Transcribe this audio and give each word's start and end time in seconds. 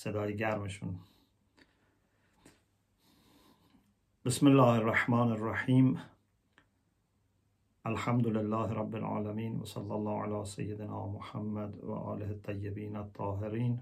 صدای 0.00 0.36
گرمشون. 0.36 0.94
بسم 4.24 4.46
الله 4.46 4.68
الرحمن 4.68 5.28
الرحیم. 5.32 5.98
الحمد 7.84 8.26
لله 8.26 8.72
رب 8.74 8.94
العالمین 8.94 9.60
و 9.60 9.64
صلی 9.64 9.90
الله 9.90 10.22
علی 10.22 10.44
سیدنا 10.44 11.06
محمد 11.06 11.84
و 11.84 11.92
آله 11.92 12.28
الطیبین 12.28 12.96
الطاهرین. 12.96 13.78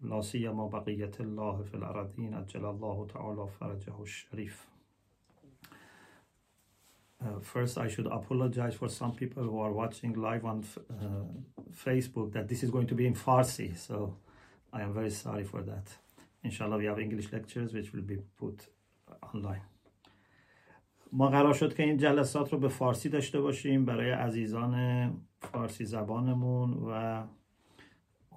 لا 0.00 0.22
سیما 0.22 0.68
بقیت 0.68 1.20
الله 1.20 1.62
فی 1.62 1.76
الارضین 1.76 2.34
أجل 2.34 2.64
الله 2.64 3.06
تعالی 3.06 3.50
فرجه 3.58 4.00
الشریف. 4.00 4.66
Uh, 7.20 7.38
first, 7.40 7.76
I 7.76 7.88
should 7.88 8.06
apologize 8.06 8.74
for 8.74 8.88
some 8.88 9.12
people 9.12 9.42
who 9.42 9.58
are 9.58 9.72
watching 9.72 10.14
live 10.14 10.44
on 10.46 10.64
uh, 10.90 11.24
Facebook 11.84 12.32
that 12.32 12.48
this 12.48 12.62
is 12.62 12.70
going 12.70 12.86
to 12.86 12.94
be 12.94 13.06
in 13.06 13.14
Farsi. 13.14 13.76
So 13.76 14.16
I 14.72 14.82
am 14.82 14.92
very 14.92 15.10
sorry 15.10 15.44
for 15.44 15.62
that. 15.62 15.86
Inshallah, 16.44 16.78
we 16.78 16.84
have 16.84 16.98
English 16.98 17.32
lectures 17.32 17.72
which 17.72 17.92
will 17.92 18.02
be 18.02 18.18
put 18.38 18.68
online. 19.34 19.62
ما 21.12 21.28
قرار 21.28 21.54
شد 21.54 21.74
که 21.74 21.82
این 21.82 21.96
جلسات 21.96 22.52
رو 22.52 22.58
به 22.58 22.68
فارسی 22.68 23.08
داشته 23.08 23.40
باشیم 23.40 23.84
برای 23.84 24.10
عزیزان 24.10 25.12
فارسی 25.40 25.84
زبانمون 25.84 26.72
و 26.72 27.22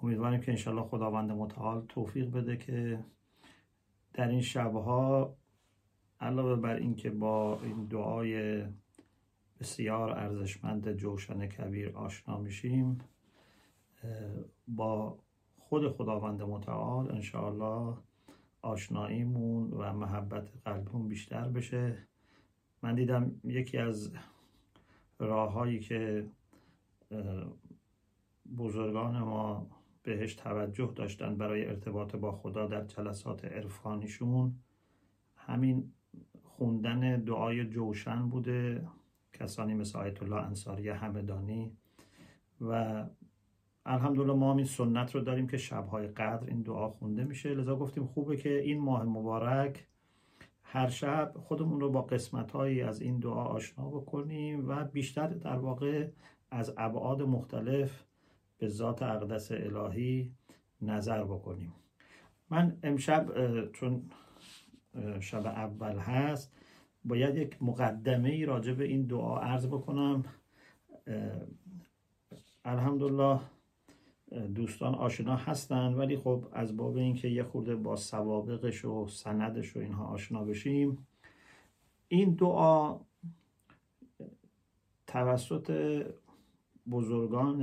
امیدواریم 0.03 0.41
که 0.41 0.51
انشالله 0.51 0.83
خداوند 0.83 1.31
متعال 1.31 1.85
توفیق 1.89 2.31
بده 2.31 2.57
که 2.57 2.99
در 4.13 4.27
این 4.27 4.41
شبها 4.41 5.35
علاوه 6.21 6.61
بر 6.61 6.75
اینکه 6.75 7.09
با 7.09 7.59
این 7.63 7.85
دعای 7.85 8.63
بسیار 9.59 10.11
ارزشمند 10.11 10.93
جوشن 10.93 11.47
کبیر 11.47 11.89
آشنا 11.89 12.37
میشیم 12.37 12.97
با 14.67 15.17
خود 15.71 15.89
خداوند 15.89 16.41
متعال 16.41 17.11
انشاءالله 17.11 17.97
آشناییمون 18.61 19.71
و 19.71 19.93
محبت 19.93 20.49
قلبمون 20.65 21.07
بیشتر 21.07 21.47
بشه. 21.47 22.07
من 22.81 22.95
دیدم 22.95 23.31
یکی 23.43 23.77
از 23.77 24.11
راههایی 25.19 25.79
که 25.79 26.25
بزرگان 28.57 29.19
ما 29.19 29.67
بهش 30.03 30.35
توجه 30.35 30.91
داشتن 30.95 31.37
برای 31.37 31.65
ارتباط 31.65 32.15
با 32.15 32.31
خدا 32.31 32.67
در 32.67 32.85
جلسات 32.85 33.45
عرفانیشون 33.45 34.55
همین 35.35 35.93
خوندن 36.43 37.23
دعای 37.23 37.65
جوشن 37.65 38.29
بوده 38.29 38.87
کسانی 39.33 39.73
مثل 39.73 39.99
آیت 39.99 40.23
الله 40.23 40.43
انصاری 40.45 40.89
همدانی 40.89 41.71
و 42.61 43.03
الحمدلله 43.85 44.33
ما 44.33 44.55
این 44.55 44.65
سنت 44.65 45.15
رو 45.15 45.21
داریم 45.21 45.47
که 45.47 45.57
شبهای 45.57 46.07
قدر 46.07 46.47
این 46.47 46.61
دعا 46.61 46.89
خونده 46.89 47.23
میشه. 47.23 47.49
لذا 47.49 47.75
گفتیم 47.75 48.05
خوبه 48.05 48.37
که 48.37 48.59
این 48.59 48.79
ماه 48.79 49.03
مبارک 49.03 49.87
هر 50.63 50.89
شب 50.89 51.33
خودمون 51.35 51.79
رو 51.79 51.89
با 51.89 52.01
قسمت 52.01 52.51
هایی 52.51 52.81
از 52.81 53.01
این 53.01 53.19
دعا 53.19 53.43
آشنا 53.43 53.89
بکنیم 53.89 54.69
و 54.69 54.83
بیشتر 54.83 55.27
در 55.27 55.55
واقع 55.55 56.07
از 56.51 56.73
ابعاد 56.77 57.21
مختلف 57.21 58.03
به 58.57 58.67
ذات 58.67 59.01
اقدس 59.01 59.51
الهی 59.51 60.31
نظر 60.81 61.23
بکنیم. 61.23 61.73
من 62.49 62.77
امشب 62.83 63.31
چون 63.71 64.03
شب 65.19 65.45
اول 65.45 65.97
هست 65.97 66.53
باید 67.05 67.37
یک 67.37 67.63
مقدمه 67.63 68.29
ای 68.29 68.45
راجع 68.45 68.73
به 68.73 68.83
این 68.83 69.05
دعا 69.05 69.39
عرض 69.39 69.67
بکنم. 69.67 70.23
الحمدلله 72.65 73.39
دوستان 74.31 74.95
آشنا 74.95 75.35
هستن 75.35 75.93
ولی 75.93 76.17
خب 76.17 76.45
از 76.51 76.77
باب 76.77 76.97
اینکه 76.97 77.27
یه 77.27 77.43
خورده 77.43 77.75
با 77.75 77.95
سوابقش 77.95 78.85
و 78.85 79.07
سندش 79.07 79.75
و 79.75 79.79
اینها 79.79 80.05
آشنا 80.05 80.43
بشیم 80.43 81.07
این 82.07 82.35
دعا 82.35 82.99
توسط 85.07 86.03
بزرگان 86.91 87.61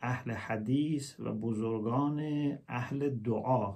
اهل 0.00 0.30
حدیث 0.30 1.20
و 1.20 1.32
بزرگان 1.32 2.20
اهل 2.68 3.08
دعا. 3.08 3.74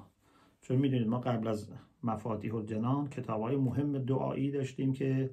چون 0.60 0.76
می‌دونید 0.76 1.08
ما 1.08 1.18
قبل 1.18 1.48
از 1.48 1.68
مفاتیح 2.02 2.54
الجنان 2.54 3.08
کتاب 3.08 3.42
های 3.42 3.56
مهم 3.56 3.98
دعایی 3.98 4.50
داشتیم 4.50 4.92
که 4.92 5.30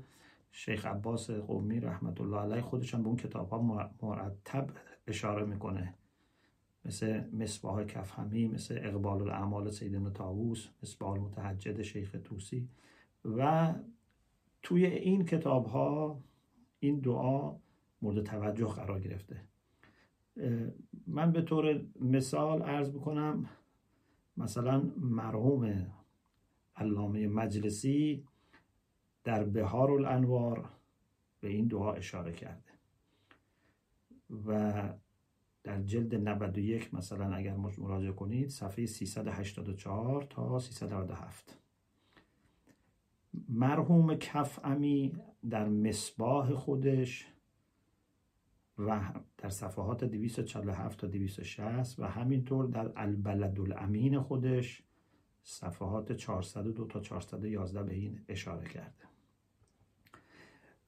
شیخ 0.52 0.86
عباس 0.86 1.32
قومی 1.32 1.80
رحمت 1.80 2.22
الله 2.22 2.38
علیه 2.38 2.62
خودشان 2.62 3.02
به 3.02 3.08
اون 3.08 3.18
کتاب 3.18 3.50
ها 3.50 3.92
مرتب 4.02 4.70
اشاره 5.08 5.46
می‌کنه. 5.46 5.94
مثل 6.86 7.36
مصباح 7.36 7.84
کفهمی 7.84 8.48
مثل 8.48 8.80
اقبال 8.82 9.22
الاعمال 9.22 9.72
سیدنا 9.72 10.10
تاووس 10.10 10.68
مصباح 10.84 11.12
المتحجد 11.12 11.82
شیخ 11.82 12.16
توسی 12.24 12.68
و 13.26 13.74
توی 14.62 14.86
این 14.86 15.26
کتاب 15.26 15.66
ها 15.66 16.20
این 16.80 17.00
دعا 17.00 17.56
مورد 18.02 18.24
توجه 18.24 18.66
قرار 18.66 19.00
گرفته. 19.00 19.42
من 21.08 21.32
به 21.32 21.42
طور 21.42 21.86
مثال 22.02 22.62
عرض 22.62 22.92
بکنم 22.92 23.50
مثلا 24.38 24.92
مرحوم 24.98 25.88
علامه 26.76 27.28
مجلسی 27.28 28.24
در 29.24 29.44
بهار 29.44 29.92
الانوار 29.92 30.70
به 31.42 31.48
این 31.48 31.68
دعا 31.68 31.94
اشاره 31.94 32.34
کرده. 32.34 32.67
و 34.46 34.84
در 35.64 35.82
جلد 35.82 36.16
91 36.16 36.94
مثلا 36.94 37.36
اگر 37.36 37.56
مراجعه 37.78 38.12
کنید 38.12 38.50
صفحه 38.50 38.86
384 38.86 40.24
تا 40.30 40.60
397 40.60 41.58
مرحوم 43.50 44.16
کف 44.16 44.60
امی 44.64 45.18
در 45.50 45.68
مصباح 45.70 46.54
خودش 46.54 47.28
و 48.78 49.02
در 49.38 49.50
صفحات 49.50 50.04
247 50.04 51.00
تا 51.00 51.08
260 51.08 52.00
و 52.00 52.06
همینطور 52.06 52.66
در 52.66 52.92
البلد 52.96 53.60
الامین 53.60 54.20
خودش 54.20 54.84
صفحات 55.44 56.14
402 56.14 56.86
تا 56.86 57.00
411 57.00 57.84
به 57.84 57.94
این 57.94 58.22
اشاره 58.28 58.70
کرده. 58.70 59.04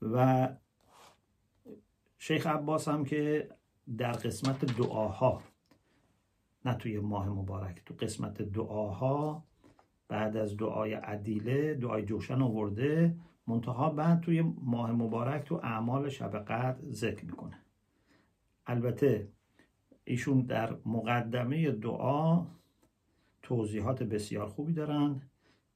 و 0.01 0.47
شیخ 2.19 2.47
عباس 2.47 2.87
هم 2.87 3.05
که 3.05 3.49
در 3.97 4.11
قسمت 4.11 4.65
دعاها 4.65 5.43
نه 6.65 6.73
توی 6.73 6.99
ماه 6.99 7.29
مبارک 7.29 7.81
تو 7.85 7.93
قسمت 7.93 8.41
دعاها 8.41 9.43
بعد 10.07 10.37
از 10.37 10.57
دعای 10.57 10.93
عدیله 10.93 11.73
دعای 11.73 12.05
جوشن 12.05 12.41
آورده 12.41 13.15
منتها 13.47 13.89
بعد 13.89 14.21
توی 14.21 14.41
ماه 14.41 14.91
مبارک 14.91 15.43
تو 15.43 15.55
اعمال 15.55 16.09
شب 16.09 16.45
قدر 16.45 16.91
ذکر 16.91 17.25
می‌کنه. 17.25 17.59
البته 18.65 19.27
ایشون 20.03 20.41
در 20.41 20.77
مقدمه 20.85 21.71
دعا 21.71 22.45
توضیحات 23.41 24.03
بسیار 24.03 24.47
خوبی 24.47 24.73
دارن 24.73 25.21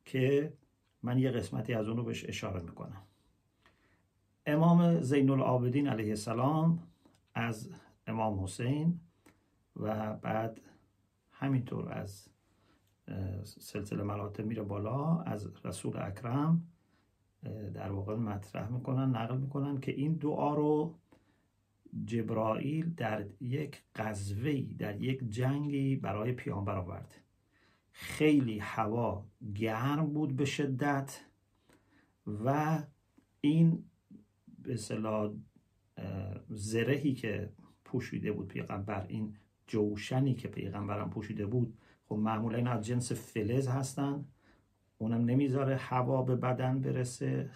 که 0.06 0.54
من 1.04 1.18
یه 1.20 1.32
قسمتی 1.32 1.74
از 1.74 1.88
اون 1.88 1.98
رو 1.98 2.04
بهش 2.04 2.26
اشاره 2.26 2.62
می‌کنم. 2.62 3.02
امام 4.46 5.02
زین 5.02 5.30
العابدین 5.30 5.88
علیه 5.88 6.10
السلام 6.10 6.80
از 7.34 7.70
امام 8.08 8.44
حسین 8.44 9.00
و 9.76 10.14
بعد 10.14 10.62
همینطور 11.32 11.92
از 11.92 12.30
سلسله 13.44 14.04
مراتب 14.04 14.46
میره 14.46 14.64
بالا 14.64 15.20
از 15.22 15.52
رسول 15.66 15.98
اکرم 15.98 16.68
در 17.74 17.92
واقع 17.92 18.16
مطرح 18.16 18.70
می‌کنن 18.70 19.10
نقل 19.16 19.38
می‌کنن 19.38 19.80
که 19.80 19.92
این 19.92 20.14
دعا 20.14 20.56
رو 20.56 20.96
جبرائیل 22.06 22.94
در 22.94 23.26
یک 23.42 23.84
قذوی 23.96 24.74
در 24.74 25.02
یک 25.02 25.30
جنگی 25.30 25.96
برای 25.96 26.32
پیامبر 26.32 26.78
آورد. 26.78 27.16
خیلی 27.92 28.60
هوا 28.60 29.26
گرم 29.56 30.14
بود 30.14 30.36
به 30.36 30.46
شدت 30.46 31.22
و 32.46 32.80
این 33.42 33.84
به 34.64 34.74
اصطلاح 34.74 35.32
زرهی 36.50 37.14
که 37.14 37.50
پوشیده 37.86 38.32
بود 38.32 38.48
پیغمبر 38.48 39.06
این 39.08 39.36
جوشنی 39.68 40.34
که 40.34 40.48
پیغمبرم 40.48 41.10
پوشیده 41.10 41.46
بود 41.46 41.78
خب 42.06 42.16
معمولا 42.16 42.58
این 42.58 42.68
از 42.68 42.86
جنس 42.86 43.12
فلز 43.12 43.68
هستن. 43.68 44.26
اونم 44.98 45.26
نمی‌ذاره 45.26 45.76
هوا 45.76 46.22
به 46.22 46.36
بدن 46.36 46.80
برسه 46.82 47.50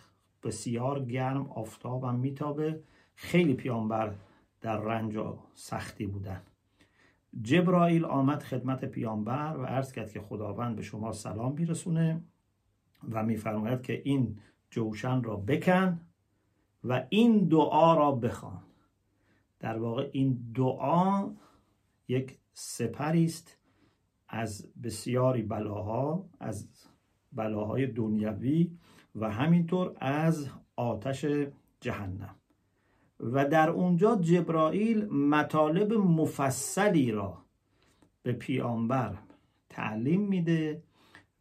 بسیار 0.44 1.06
گرم 1.06 1.50
آفتابم 1.50 2.16
میتابه. 2.16 2.84
خیلی 3.16 3.54
پیامبر 3.54 4.16
در 4.62 4.78
رنج 4.78 5.16
و 5.18 5.38
سختی 5.54 6.06
بودن. 6.06 6.42
جبرائیل 7.42 8.06
آمد 8.06 8.44
خدمت 8.44 8.86
پیامبر 8.86 9.58
و 9.58 9.66
عرض 9.66 9.92
کرد 9.92 10.12
که 10.12 10.22
خداوند 10.22 10.76
به 10.76 10.82
شما 10.82 11.12
سلام 11.12 11.54
میرسونه 11.54 12.22
و 13.12 13.24
میفرماید 13.24 13.82
که 13.82 14.02
این 14.06 14.40
جوشن 14.70 15.24
را 15.24 15.36
بکن. 15.36 16.07
و 16.84 17.06
این 17.10 17.48
دعا 17.48 17.94
را 17.94 18.12
بخوان. 18.12 18.64
در 19.60 19.78
واقع 19.78 20.10
این 20.12 20.52
دعا 20.56 21.32
یک 22.08 22.38
سپری 22.54 23.26
است 23.26 23.58
از 24.30 24.68
بسیاری 24.84 25.42
بلاها 25.42 26.30
از 26.40 26.68
بلاهای 27.32 27.88
دنیوی 27.88 28.72
و 29.16 29.32
همینطور 29.32 29.96
از 30.00 30.50
آتش 30.76 31.26
جهنم. 31.82 32.36
و 33.20 33.46
در 33.46 33.70
اونجا 33.70 34.16
جبرائیل 34.16 35.06
مطالب 35.06 35.94
مفصلی 35.94 37.12
را 37.12 37.38
به 38.24 38.34
پیامبر 38.34 39.18
تعلیم 39.70 40.22
میده 40.22 40.84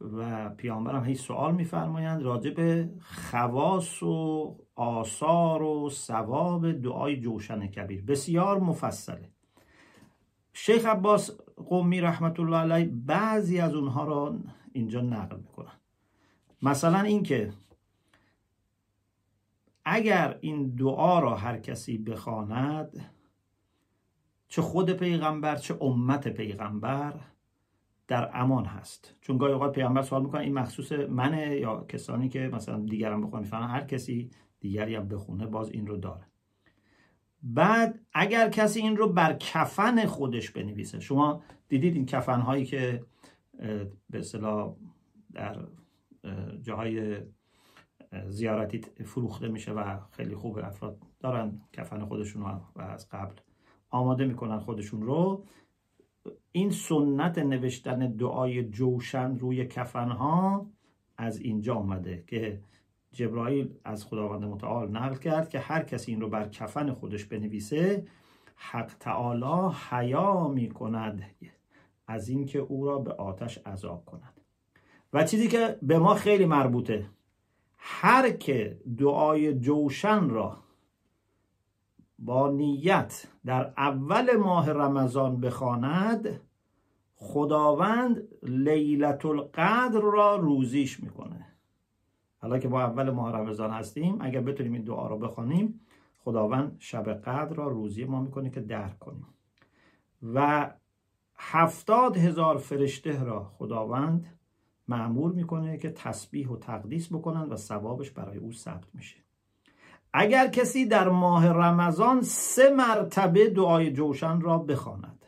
و 0.01 0.51
پیامبر 0.51 0.95
هم 0.97 1.05
هیچ 1.05 1.21
سوال 1.21 1.55
میفرمایند 1.55 2.23
راجع 2.23 2.51
به 2.51 2.91
خواص 3.01 4.03
و 4.03 4.57
آثار 4.75 5.63
و 5.63 5.91
ثواب 5.91 6.73
دعای 6.73 7.21
جوشن 7.21 7.67
کبیر. 7.67 8.03
بسیار 8.03 8.61
مفصله. 8.61 9.31
شیخ 10.53 10.87
عباس 10.87 11.31
قومی 11.57 12.01
رحمت 12.01 12.41
الله 12.41 12.57
علیه 12.57 12.91
بعضی 13.07 13.61
از 13.61 13.75
اونها 13.75 14.05
را 14.05 14.39
اینجا 14.73 15.01
نقل 15.01 15.37
می‌کنن. 15.37 15.73
مثلا 16.63 17.01
اینکه 17.01 17.53
اگر 19.85 20.39
این 20.41 20.75
دعا 20.75 21.19
را 21.19 21.35
هر 21.35 21.59
کسی 21.59 21.99
بخواند 21.99 23.11
چه 24.49 24.63
خود 24.63 24.91
پیغمبر 24.91 25.57
چه 25.57 25.79
امت 25.81 26.29
پیغمبر 26.29 27.21
در 28.08 28.31
امان 28.35 28.64
هست. 28.64 29.14
چون 29.20 29.38
گاهی 29.38 29.53
اوقات 29.53 29.73
پیغمبر 29.73 30.03
سوال 30.03 30.23
می‌کنه 30.23 30.41
این 30.41 30.55
مخصوص 30.55 30.93
منه 30.93 31.56
یا 31.56 31.85
کسانی 31.88 32.29
که 32.29 32.50
مثلا 32.53 32.81
دیگرم 32.81 33.20
بخوان 33.20 33.43
می‌فهمن 33.43 33.69
هر 33.69 33.85
کسی 33.85 34.31
دیگری 34.61 34.94
هم 34.94 35.08
بخونه 35.08 35.47
باز 35.47 35.70
این 35.70 35.87
رو 35.87 35.97
داره. 35.97 36.26
بعد 37.43 38.00
اگر 38.12 38.49
کسی 38.49 38.81
این 38.81 38.97
رو 38.97 39.12
بر 39.12 39.32
کفن 39.32 40.06
خودش 40.06 40.50
بنویسه 40.50 41.00
شما 41.00 41.43
دیدید 41.69 41.94
این 41.94 42.06
کفن 42.06 42.41
هایی 42.41 42.64
که 42.64 43.05
به 44.11 44.19
اصطلاح 44.19 44.76
در 45.32 45.59
جاهای 46.62 47.17
زیارتی 48.29 48.81
فروخته 49.05 49.49
میشه 49.49 49.73
و 49.73 50.00
خیلی 50.11 50.35
خوب 50.35 50.59
افراد 50.59 50.99
دارن 51.20 51.61
کفن 51.73 52.05
خودشون 52.05 52.43
و 52.43 52.81
از 52.81 53.09
قبل 53.09 53.35
آماده 53.91 54.25
می‌کنن 54.25 54.59
خودشون 54.59 55.02
رو. 55.02 55.44
این 56.52 56.70
سنت 56.70 57.38
نوشتن 57.38 58.12
دعای 58.12 58.64
جوشن 58.64 59.38
روی 59.38 59.67
کفن 59.67 60.08
ها 60.08 60.67
از 61.19 61.40
اینجا 61.40 61.75
آمده 61.75 62.25
که 62.26 62.61
جبرائیل 63.12 63.75
از 63.84 64.05
خداوند 64.05 64.44
متعال 64.44 64.90
نقل 64.90 65.17
کرد 65.17 65.49
که 65.49 65.58
هر 65.58 65.82
کسی 65.82 66.12
این 66.12 66.20
رو 66.20 66.28
بر 66.28 66.49
کفن 66.49 66.93
خودش 66.93 67.25
بنویسه 67.25 68.06
حق 68.56 68.93
تعالی 69.00 69.75
حیا 69.90 70.49
می 70.49 70.69
کند 70.69 71.23
از 72.06 72.28
اینکه 72.28 72.58
او 72.58 72.87
را 72.87 72.99
به 72.99 73.12
آتش 73.12 73.58
عذاب 73.58 74.05
کند. 74.05 74.40
و 75.12 75.25
چیزی 75.25 75.49
که 75.49 75.78
به 75.82 75.99
ما 75.99 76.14
خیلی 76.14 76.46
مربوطه 76.46 77.06
هر 77.76 78.31
که 78.31 78.81
دعای 78.99 79.55
جوشن 79.55 80.28
را 80.28 80.66
با 82.19 82.51
نیت 82.51 83.27
در 83.45 83.73
اول 83.77 84.37
ماه 84.37 84.71
رمضان 84.71 85.41
بخواند 85.41 86.41
خداوند 87.15 88.29
لیلت 88.43 89.27
القدر 89.27 90.01
را 90.01 90.37
روزیش 90.37 91.01
می‌کنه. 91.01 91.47
حالا 92.39 92.59
که 92.59 92.69
با 92.69 92.83
اول 92.83 93.11
ماه 93.11 93.33
رمضان 93.33 93.71
هستیم 93.71 94.19
اگر 94.21 94.41
بتونیم 94.41 94.73
این 94.73 94.85
دعا 94.85 95.07
را 95.07 95.17
بخوانیم 95.17 95.81
خداوند 96.19 96.77
شب 96.79 97.13
قدر 97.13 97.55
را 97.55 97.69
روزی 97.69 98.05
ما 98.05 98.21
می‌کنه 98.21 98.51
که 98.51 98.61
درک 98.61 98.99
کنیم. 98.99 99.27
و 100.35 100.71
هفتاد 101.37 102.17
هزار 102.17 102.59
فرشته 102.59 103.25
را 103.25 103.45
خداوند 103.45 104.39
معمور 104.89 105.33
می‌کنه 105.33 105.79
که 105.79 105.91
تسبیح 105.91 106.49
و 106.49 106.57
تقدیس 106.57 107.12
بکنن 107.12 107.43
و 107.43 107.57
ثوابش 107.57 108.11
برای 108.11 108.39
او 108.39 108.53
ثبت 108.53 108.95
میشه. 108.95 109.25
اگر 110.19 110.49
کسی 110.49 110.87
در 110.87 111.09
ماه 111.09 111.49
رمضان 111.49 112.23
سه 112.23 112.71
مرتبه 112.71 113.51
دعای 113.51 113.93
جوشن 113.93 114.41
را 114.41 114.59
بخواند 114.59 115.25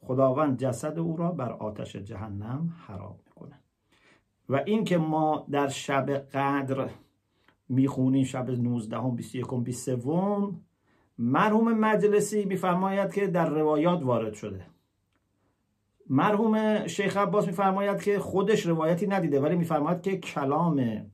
خداوند 0.00 0.58
جسد 0.58 0.98
او 0.98 1.16
را 1.16 1.32
بر 1.32 1.52
آتش 1.52 1.96
جهنم 1.96 2.72
حرام 2.86 3.18
می‌کنه 3.26 3.60
و 4.48 4.62
اینکه 4.66 4.98
ما 4.98 5.46
در 5.50 5.68
شب 5.68 6.10
قدر 6.10 6.90
می‌خونیم 7.68 8.24
شب 8.24 8.50
19 8.50 9.10
21 9.16 9.46
23 9.64 9.98
مرحوم 11.18 11.72
مجلسی 11.72 12.44
میفرماید 12.44 13.12
که 13.12 13.26
در 13.26 13.48
روایات 13.48 14.02
وارد 14.02 14.34
شده. 14.34 14.66
مرحوم 16.10 16.86
شیخ 16.86 17.16
عباس 17.16 17.46
میفرماید 17.46 18.02
که 18.02 18.18
خودش 18.18 18.66
روایتی 18.66 19.06
ندیده 19.06 19.40
ولی 19.40 19.56
میفرماید 19.56 20.02
که 20.02 20.16
کلام 20.16 21.06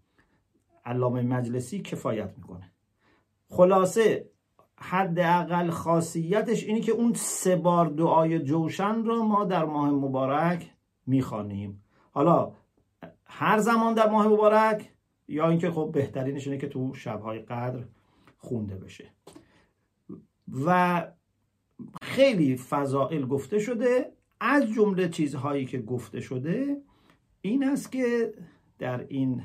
علامه 0.89 1.23
مجلسی 1.23 1.83
کفایت 1.83 2.35
می‌کنه. 2.37 2.73
خلاصه 3.49 4.31
حداقل 4.77 5.71
خاصیتش 5.71 6.65
اینه 6.65 6.81
که 6.81 6.93
اون 6.93 7.13
سه 7.15 7.57
بار 7.57 7.87
دعای 7.87 8.39
جوشن 8.39 9.05
رو 9.05 9.23
ما 9.23 9.45
در 9.45 9.65
ماه 9.65 9.91
مبارک 9.91 10.71
می‌خوانیم. 11.07 11.83
حالا 12.11 12.53
هر 13.27 13.59
زمان 13.59 13.95
در 13.95 14.11
ماه 14.11 14.29
مبارک 14.29 14.93
یا 15.29 15.49
اینکه 15.49 15.71
خب 15.71 15.91
بهترینش 15.93 16.47
اینه 16.47 16.59
که 16.59 16.69
تو 16.69 16.95
شبهای 16.95 17.39
قدر 17.39 17.85
خونده 18.37 18.77
بشه. 18.77 19.13
و 20.67 21.07
خیلی 22.03 22.57
فضائل 22.57 23.27
گفته 23.27 23.59
شده 23.59 24.13
از 24.41 24.73
جمله 24.73 25.09
چیزهایی 25.09 25.67
که 25.67 25.79
گفته 25.79 26.21
شده 26.21 26.77
این 27.41 27.65
است 27.65 27.93
که 27.93 28.35
در 28.79 29.07
این 29.09 29.43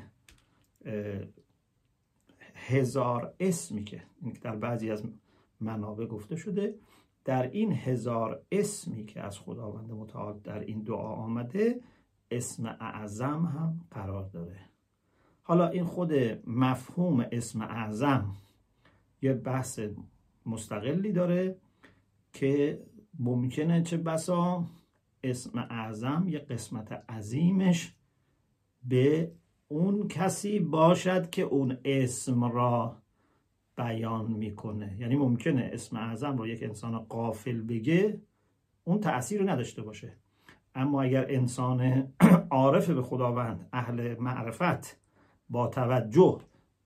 هزار 2.54 3.34
اسمی 3.40 3.84
که 3.84 4.02
در 4.40 4.56
بعضی 4.56 4.90
از 4.90 5.02
منابع 5.60 6.06
گفته 6.06 6.36
شده 6.36 6.74
در 7.24 7.50
این 7.50 7.72
هزار 7.72 8.42
اسمی 8.52 9.04
که 9.04 9.20
از 9.20 9.38
خداوند 9.38 9.92
متعال 9.92 10.38
در 10.44 10.60
این 10.60 10.82
دعا 10.82 11.14
آمده 11.14 11.80
اسم 12.30 12.66
اعظم 12.66 13.44
هم 13.46 13.80
قرار 13.90 14.24
داره. 14.24 14.56
حالا 15.42 15.68
این 15.68 15.84
خود 15.84 16.12
مفهوم 16.46 17.26
اسم 17.32 17.60
اعظم 17.60 18.36
یه 19.22 19.32
بحث 19.34 19.80
مستقلی 20.46 21.12
داره 21.12 21.56
که 22.32 22.82
ممکنه 23.18 23.82
چه 23.82 23.96
بسا 23.96 24.64
اسم 25.22 25.58
اعظم 25.58 26.28
یه 26.28 26.38
قسمت 26.38 26.92
عظیمش 26.92 27.94
به 28.84 29.32
اون 29.68 30.08
کسی 30.08 30.58
باشد 30.58 31.30
که 31.30 31.42
اون 31.42 31.78
اسم 31.84 32.44
را 32.44 32.96
بیان 33.76 34.32
می‌کنه. 34.32 34.96
یعنی 35.00 35.16
ممکنه 35.16 35.70
اسم 35.72 35.96
اعظم 35.96 36.36
رو 36.36 36.46
یک 36.46 36.62
انسان 36.62 36.98
قافل 36.98 37.60
بگه 37.60 38.20
اون 38.84 39.00
تأثیر 39.00 39.40
رو 39.40 39.48
نداشته 39.48 39.82
باشه. 39.82 40.12
اما 40.74 41.02
اگر 41.02 41.26
انسان 41.28 42.12
عارف 42.50 42.90
به 42.90 43.02
خداوند 43.02 43.68
اهل 43.72 44.16
معرفت 44.20 45.00
با 45.48 45.66
توجه 45.66 46.40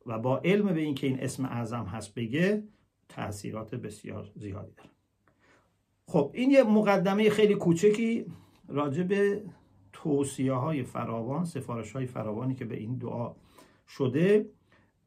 و 0.07 0.19
با 0.19 0.39
علم 0.39 0.75
به 0.75 0.81
اینکه 0.81 1.07
این 1.07 1.21
اسم 1.21 1.45
اعظم 1.45 1.85
هست 1.85 2.15
بگه 2.15 2.63
تاثیرات 3.09 3.75
بسیار 3.75 4.31
زیادی 4.35 4.73
داره. 4.77 4.91
خب 6.07 6.31
این 6.35 6.51
یه 6.51 6.63
مقدمه 6.63 7.31
خیلی 7.31 7.55
کوچکی 7.55 8.27
راجع 8.69 9.03
به 9.03 9.43
توصیه 10.03 10.53
های 10.53 10.83
فراوان 10.83 11.45
سفارش 11.45 11.93
های 11.93 12.07
فراوانی 12.07 12.55
که 12.55 12.65
به 12.65 12.77
این 12.77 12.97
دعا 12.97 13.35
شده. 13.89 14.51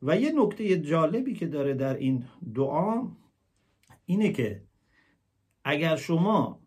و 0.02 0.18
یه 0.18 0.32
نکته 0.36 0.78
جالبی 0.78 1.34
که 1.34 1.48
داره 1.48 1.74
در 1.74 1.96
این 1.96 2.24
دعا 2.56 3.08
اینه 4.06 4.32
که 4.32 4.64
اگر 5.64 5.96
شما 5.96 6.62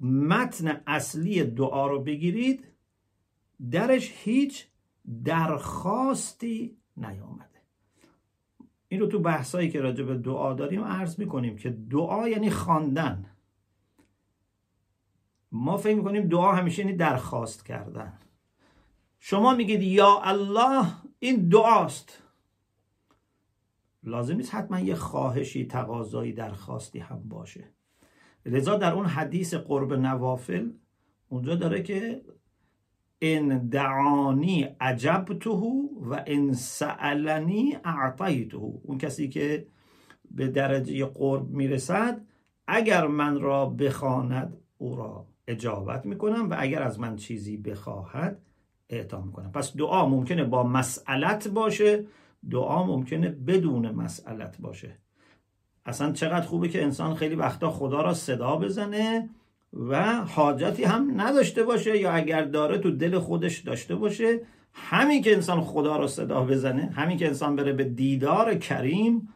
متن 0.00 0.82
اصلی 0.86 1.44
دعا 1.44 1.86
رو 1.86 2.02
بگیرید 2.02 2.64
درش 3.70 4.12
هیچ 4.24 4.66
درخواستی 5.24 6.76
نیامده. 6.96 7.62
این 8.88 9.00
رو 9.00 9.06
تو 9.06 9.18
بحثایی 9.18 9.70
که 9.70 9.80
راجع 9.80 10.04
به 10.04 10.14
دعا 10.14 10.54
داریم 10.54 10.84
عرض 10.84 11.18
می‌کنیم 11.18 11.56
که 11.56 11.70
دعا 11.70 12.28
یعنی 12.28 12.50
خواندن. 12.50 13.35
ما 15.52 15.76
فکر 15.76 15.94
می‌کنیم 15.94 16.28
دعا 16.28 16.52
همیشه 16.52 16.82
یعنی 16.82 16.96
درخواست 16.96 17.66
کردن. 17.66 18.18
شما 19.18 19.54
میگید 19.54 19.82
یا 19.82 20.20
الله 20.22 20.86
این 21.18 21.48
دعاست. 21.48 22.22
لازم 24.02 24.36
نیست 24.36 24.54
حتما 24.54 24.80
یه 24.80 24.94
خواهشی 24.94 25.66
تقاضایی 25.66 26.32
درخواستی 26.32 26.98
هم 26.98 27.28
باشه. 27.28 27.64
لذا 28.46 28.76
در 28.76 28.92
اون 28.92 29.06
حدیث 29.06 29.54
قرب 29.54 29.92
نوافل 29.92 30.70
اونجا 31.28 31.54
داره 31.54 31.82
که 31.82 32.22
ان 33.20 33.68
دعانی 33.68 34.62
عجبته 34.62 35.50
و 36.00 36.22
ان 36.26 36.52
سألنی 36.52 37.76
اعطیته. 37.84 38.56
اون 38.56 38.98
کسی 38.98 39.28
که 39.28 39.66
به 40.30 40.48
درجه 40.48 41.04
قرب 41.04 41.50
می‌رسد 41.50 42.26
اگر 42.66 43.06
من 43.06 43.40
را 43.40 43.66
بخواند 43.66 44.56
او 44.78 44.96
را 44.96 45.26
اجابت 45.46 46.06
می‌کنم 46.06 46.50
و 46.50 46.56
اگر 46.58 46.82
از 46.82 47.00
من 47.00 47.16
چیزی 47.16 47.56
بخواهد 47.56 48.42
اعطا 48.88 49.20
می‌کنم. 49.20 49.52
پس 49.52 49.76
دعا 49.76 50.08
ممکنه 50.08 50.44
با 50.44 50.62
مسئلت 50.62 51.48
باشه 51.48 52.04
دعا 52.50 52.86
ممکنه 52.86 53.28
بدون 53.28 53.90
مسئلت 53.90 54.56
باشه. 54.60 54.98
اصلا 55.86 56.12
چقدر 56.12 56.46
خوبه 56.46 56.68
که 56.68 56.82
انسان 56.82 57.14
خیلی 57.14 57.34
وقتا 57.34 57.70
خدا 57.70 58.02
را 58.02 58.14
صدا 58.14 58.56
بزنه 58.56 59.30
و 59.72 60.24
حاجتی 60.24 60.84
هم 60.84 61.20
نداشته 61.20 61.62
باشه 61.62 61.98
یا 61.98 62.12
اگر 62.12 62.44
داره 62.44 62.78
تو 62.78 62.90
دل 62.90 63.18
خودش 63.18 63.58
داشته 63.58 63.94
باشه 63.94 64.40
همین 64.72 65.22
که 65.22 65.34
انسان 65.34 65.60
خدا 65.60 65.96
را 65.96 66.06
صدا 66.06 66.44
بزنه 66.44 66.82
همین 66.82 67.18
که 67.18 67.26
انسان 67.26 67.56
بره 67.56 67.72
به 67.72 67.84
دیدار 67.84 68.54
کریم 68.54 69.28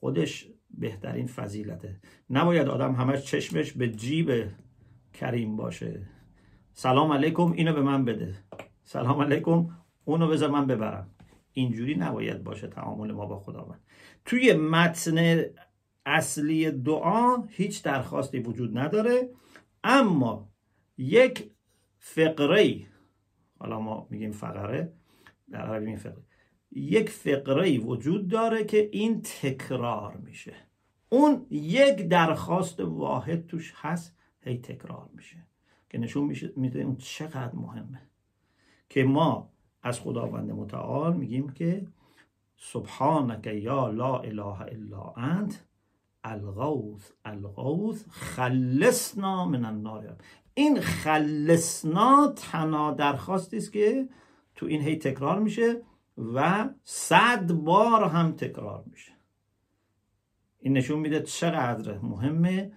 خودش 0.00 0.48
بهترین 0.78 1.26
فضیلته. 1.26 1.96
نباید 2.30 2.68
آدم 2.68 2.94
همش 2.94 3.24
چشمش 3.24 3.72
به 3.72 3.88
جیب 3.88 4.30
کریم 5.20 5.56
باشه. 5.56 6.06
سلام 6.72 7.12
علیکم 7.12 7.52
اینو 7.52 7.72
به 7.72 7.82
من 7.82 8.04
بده. 8.04 8.34
سلام 8.82 9.20
علیکم 9.20 9.68
اونو 10.04 10.28
بذار 10.28 10.50
من 10.50 10.66
ببرم. 10.66 11.10
اینجوری 11.52 11.94
نباید 11.94 12.44
باشه 12.44 12.66
تعامل 12.66 13.12
ما 13.12 13.26
با 13.26 13.38
خداوند. 13.38 13.80
توی 14.24 14.52
متن 14.52 15.44
اصلی 16.06 16.70
دعا 16.70 17.36
هیچ 17.48 17.82
درخواستی 17.82 18.38
وجود 18.38 18.78
نداره 18.78 19.30
اما 19.84 20.48
یک 20.98 21.50
فقره 21.98 22.86
حالا 23.58 23.80
ما 23.80 24.06
میگیم 24.10 24.32
فقره 24.32 24.92
در 25.50 25.60
عربی 25.60 25.86
می 25.86 25.96
فقره 25.96 26.24
یک 26.72 27.10
فقره 27.10 27.78
وجود 27.78 28.28
داره 28.28 28.64
که 28.64 28.88
این 28.92 29.22
تکرار 29.22 30.16
میشه. 30.16 30.54
اون 31.08 31.46
یک 31.50 32.08
درخواست 32.08 32.80
واحد 32.80 33.46
توش 33.46 33.74
هست. 33.76 34.15
هی 34.46 34.58
تکرار 34.58 35.08
میشه. 35.14 35.46
که 35.90 35.98
نشون 35.98 36.24
میشه 36.24 36.52
میده 36.56 36.80
اون 36.80 36.96
چقدر 36.96 37.54
مهمه. 37.54 38.02
که 38.88 39.04
ما 39.04 39.50
از 39.82 40.00
خداوند 40.00 40.50
متعال 40.50 41.16
میگیم 41.16 41.48
که 41.48 41.86
سبحانک 42.56 43.46
یا 43.46 43.88
لا 43.88 44.18
اله 44.18 44.60
الا 44.60 45.12
انت 45.16 45.64
الغوث 46.24 47.10
الغوث 47.24 48.04
خلصنا 48.08 49.44
من 49.44 49.64
النار. 49.64 50.16
این 50.54 50.80
خلصنا 50.80 52.32
تنها 52.36 52.90
درخواستی 52.90 53.56
است 53.56 53.72
که 53.72 54.08
تو 54.54 54.66
این 54.66 54.82
هی 54.82 54.96
تکرار 54.96 55.38
میشه 55.38 55.82
و 56.34 56.68
صد 56.84 57.52
بار 57.52 58.04
هم 58.04 58.32
تکرار 58.32 58.84
میشه. 58.86 59.12
این 60.58 60.72
نشون 60.76 60.98
میده 60.98 61.20
چقدر 61.20 61.98
مهمه 61.98 62.72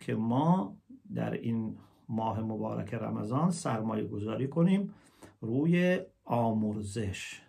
که 0.00 0.14
ما 0.14 0.76
در 1.14 1.32
این 1.32 1.76
ماه 2.08 2.40
مبارک 2.40 2.94
رمضان 2.94 3.50
سرمایه 3.50 4.04
گذاری 4.04 4.48
کنیم 4.48 4.94
روی 5.40 6.00
آمرزش. 6.24 7.40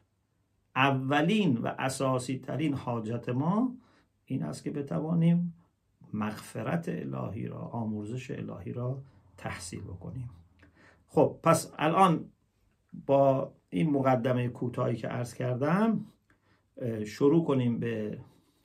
اولین 0.76 1.58
و 1.58 1.72
اساسی 1.80 2.40
ترین 2.40 2.74
حاجت 2.74 3.30
ما 3.30 3.76
این 4.26 4.44
است 4.44 4.64
که 4.64 4.72
بتوانیم 4.72 5.54
مغفرت 6.14 6.90
الهی 6.90 7.48
را 7.48 7.60
آمرزش 7.60 8.32
الهی 8.32 8.74
را 8.74 9.02
تحصیل 9.38 9.82
بکنیم. 9.82 10.30
خب 11.08 11.40
پس 11.44 11.74
الان 11.78 12.32
با 13.06 13.54
این 13.70 13.90
مقدمه 13.90 14.48
کوتاهی 14.48 14.96
که 14.96 15.08
عرض 15.08 15.34
کردم 15.34 16.06
شروع 17.06 17.46
کنیم 17.46 17.80
به 17.80 18.20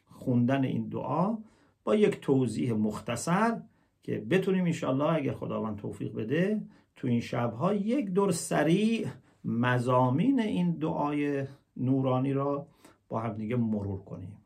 خوندن 0.06 0.64
این 0.64 0.88
دعا. 0.88 1.36
با 1.84 1.94
یک 1.94 2.20
توضیح 2.20 2.72
مختصر 2.72 3.62
که 4.02 4.18
بتونیم 4.18 4.64
انشالله 4.64 5.12
اگر 5.12 5.32
خداوند 5.32 5.76
توفیق 5.76 6.14
بده 6.14 6.62
تو 6.96 7.08
این 7.08 7.20
شبها 7.20 7.74
یک 7.74 8.10
دور 8.10 8.32
سریع 8.32 9.08
مزامین 9.44 10.40
این 10.40 10.70
دعای 10.70 11.46
نورانی 11.76 12.32
را 12.32 12.66
با 13.08 13.20
هم 13.20 13.32
دیگه 13.32 13.56
مرور 13.56 14.04
کنیم. 14.04 14.36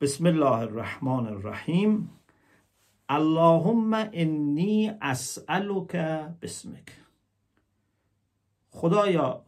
بسم 0.00 0.26
الله 0.26 0.52
الرحمن 0.52 1.26
الرحیم. 1.26 2.10
اللهم 3.08 3.94
انی 3.94 4.92
اسألک 5.00 5.96
بسمک 6.42 7.00
خدایا 8.70 9.44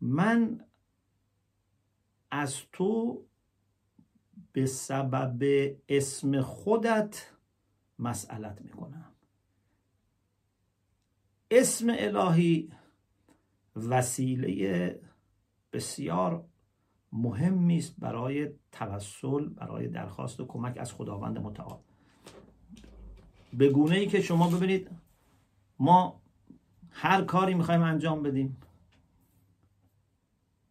من 0.00 0.60
از 2.30 2.56
تو 2.72 3.22
به 4.52 4.66
سبب 4.66 5.72
اسم 5.88 6.40
خودت 6.40 7.31
مسئلت 8.02 8.62
می‌کنم. 8.62 9.12
اسم 11.50 11.86
الهی 11.98 12.72
وسیله 13.76 15.00
بسیار 15.72 16.44
مهمی 17.12 17.78
است 17.78 17.94
برای 17.98 18.50
توسل 18.72 19.48
برای 19.48 19.88
درخواست 19.88 20.40
و 20.40 20.46
کمک 20.46 20.78
از 20.78 20.92
خداوند 20.92 21.38
متعال. 21.38 21.78
به 23.52 23.68
گونه 23.68 23.96
ای 23.96 24.06
که 24.06 24.20
شما 24.20 24.50
ببینید 24.50 24.90
ما 25.78 26.22
هر 26.90 27.24
کاری 27.24 27.54
می‌خوایم 27.54 27.82
انجام 27.82 28.22
بدیم 28.22 28.56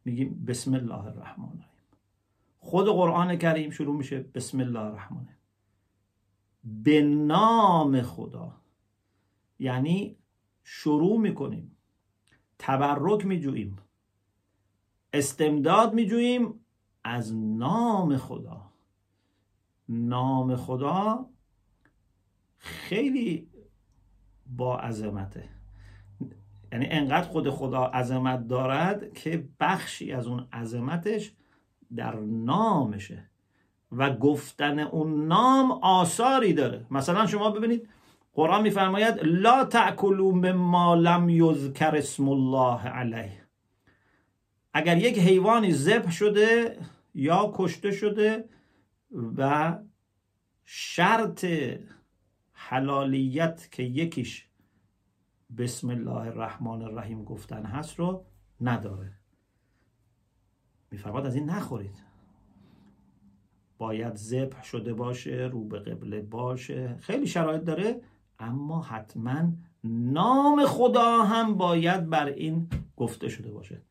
میگیم 0.05 0.45
بسم 0.45 0.73
الله 0.73 1.05
الرحمن 1.05 1.45
الرحیم. 1.45 1.71
خود 2.59 2.87
قرآن 2.87 3.35
کریم 3.35 3.69
شروع 3.69 3.95
میشه 3.95 4.19
بسم 4.19 4.59
الله 4.59 4.79
الرحمن 4.79 5.40
به 6.63 7.01
نام 7.01 8.01
خدا. 8.01 8.61
یعنی 9.59 10.17
شروع 10.63 11.19
می‌کنیم. 11.19 11.77
تبرک 12.59 13.25
میجوییم. 13.25 13.77
استمداد 15.13 15.93
میجوییم 15.93 16.65
از 17.03 17.35
نام 17.35 18.17
خدا. 18.17 18.71
نام 19.89 20.55
خدا 20.55 21.29
خیلی 22.57 23.49
با 24.45 24.77
عظمته. 24.77 25.49
یعنی 26.71 26.85
انقدر 26.89 27.27
خود 27.27 27.49
خدا 27.49 27.85
عظمت 27.85 28.47
دارد 28.47 29.13
که 29.13 29.49
بخشی 29.59 30.11
از 30.11 30.27
اون 30.27 30.47
عظمتش 30.53 31.35
در 31.95 32.19
نامشه. 32.19 33.30
و 33.91 34.15
گفتن 34.15 34.79
اون 34.79 35.27
نام 35.27 35.71
آثاری 35.71 36.53
داره. 36.53 36.85
مثلا 36.91 37.27
شما 37.27 37.51
ببینید 37.51 37.89
قرآن 38.33 38.61
میفرماید 38.61 39.19
لا 39.23 39.65
تأکلوا 39.65 40.31
مما 40.31 40.95
لم 40.95 41.29
یذکر 41.29 41.95
اسم 41.95 42.29
الله 42.29 42.87
علیه. 42.87 43.41
اگر 44.73 44.97
یک 44.97 45.19
حیوانی 45.19 45.73
ذبح 45.73 46.11
شده 46.11 46.77
یا 47.13 47.51
کشته 47.55 47.91
شده 47.91 48.49
و 49.37 49.73
شرط 50.65 51.45
حلالیت 52.53 53.71
که 53.71 53.83
یکیش 53.83 54.47
بسم 55.57 55.89
الله 55.89 56.11
الرحمن 56.11 56.81
الرحیم 56.81 57.23
گفتن 57.23 57.65
هست 57.65 57.99
رو 57.99 58.25
نداره. 58.61 59.11
میفرماد 60.91 61.25
از 61.25 61.35
این 61.35 61.49
نخورید. 61.49 62.10
باید 63.81 64.15
ذبح 64.15 64.63
شده 64.63 64.93
باشه 64.93 65.49
رو 65.51 65.63
به 65.63 65.79
قبله 65.79 66.21
باشه. 66.21 66.95
خیلی 66.99 67.27
شرایط 67.27 67.61
داره 67.63 68.01
اما 68.39 68.81
حتما 68.81 69.51
نام 69.83 70.65
خدا 70.65 71.23
هم 71.23 71.57
باید 71.57 72.09
بر 72.09 72.25
این 72.25 72.69
گفته 72.97 73.29
شده 73.29 73.51
باشه. 73.51 73.81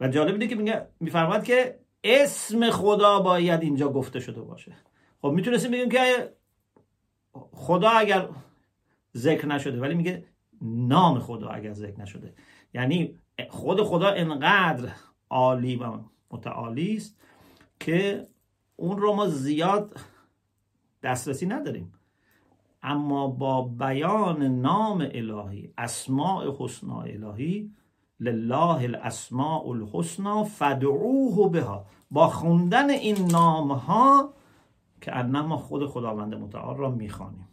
و 0.00 0.08
جالب 0.08 0.32
اینه 0.32 0.46
که 0.46 0.54
میگه 0.54 0.86
میفرماد 1.00 1.44
که 1.44 1.78
اسم 2.04 2.70
خدا 2.70 3.20
باید 3.20 3.62
اینجا 3.62 3.88
گفته 3.88 4.20
شده 4.20 4.40
باشه. 4.40 4.72
خب 5.22 5.28
می‌تونستیم 5.28 5.70
بگیم 5.70 5.88
که 5.88 6.32
خدا 7.52 7.88
اگر 7.88 8.28
ذکر 9.16 9.46
نشده 9.46 9.80
ولی 9.80 9.94
میگه 9.94 10.24
نام 10.62 11.18
خدا 11.18 11.48
اگر 11.48 11.72
ذکر 11.72 12.00
نشده. 12.00 12.34
یعنی 12.74 13.18
خود 13.50 13.82
خدا 13.82 14.08
انقدر 14.08 14.88
عالی 15.30 15.76
و 15.76 15.98
متعالی 16.30 16.96
است 16.96 17.20
که 17.80 18.26
اون 18.80 18.98
رو 18.98 19.14
ما 19.14 19.26
زیاد 19.26 19.96
دسترسی 21.02 21.46
نداریم. 21.46 21.92
اما 22.82 23.26
با 23.26 23.62
بیان 23.62 24.42
نام 24.42 25.08
الهی 25.12 25.72
اسماع 25.78 26.56
حسنا 26.58 27.00
الهی 27.00 27.70
لله 28.20 28.82
الاسماء 28.82 29.68
الحسنا 29.68 30.44
فدعوه 30.44 31.50
بها. 31.50 31.86
با 32.10 32.26
خوندن 32.28 32.90
این 32.90 33.26
نام 33.26 33.72
ها 33.72 34.34
که 35.00 35.16
انما 35.16 35.56
خود 35.56 35.86
خداوند 35.86 36.34
متعال 36.34 36.76
را 36.76 36.90
می‌خوانیم. 36.90 37.48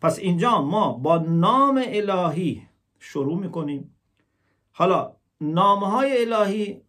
پس 0.00 0.18
اینجا 0.18 0.62
ما 0.62 0.92
با 0.92 1.18
نام 1.18 1.82
الهی 1.86 2.62
شروع 2.98 3.38
می‌کنیم. 3.38 3.96
حالا 4.72 5.16
نام 5.40 5.84
های 5.84 6.24
الهی 6.24 6.82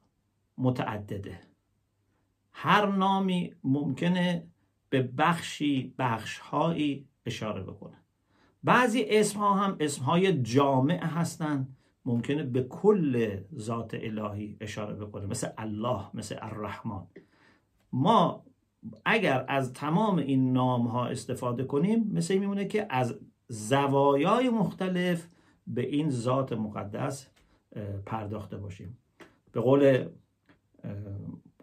متعدده. 0.58 1.40
هر 2.58 2.86
نامی 2.86 3.54
ممکنه 3.64 4.48
به 4.90 5.02
بخشی 5.02 5.94
بخشهایی 6.00 7.08
اشاره 7.26 7.64
بکنه. 7.64 7.98
بعضی 8.64 9.06
اسم 9.10 9.40
ها 9.40 9.54
هم 9.54 9.78
اسم 9.80 10.04
های 10.04 10.42
جامع 10.42 11.06
هستند 11.06 11.76
ممکنه 12.06 12.44
به 12.44 12.64
کل 12.64 13.38
ذات 13.58 13.94
الهی 13.94 14.58
اشاره 14.62 14.96
بکنه. 14.96 15.26
مثل 15.26 15.48
الله 15.58 16.06
مثل 16.14 16.36
الرحمن. 16.42 17.04
ما 17.94 18.46
اگر 19.06 19.46
از 19.48 19.74
تمام 19.74 20.18
این 20.18 20.54
نام 20.54 20.88
ها 20.88 21.08
استفاده 21.08 21.64
کنیم 21.64 22.12
مثل 22.14 22.38
میمونه 22.38 22.66
که 22.66 22.88
از 22.90 23.20
زوایای 23.48 24.50
مختلف 24.50 25.28
به 25.68 25.88
این 25.88 26.10
ذات 26.10 26.54
مقدس 26.54 27.28
پرداخته 28.06 28.58
باشیم. 28.58 28.98
به 29.52 29.62
قول 29.62 30.08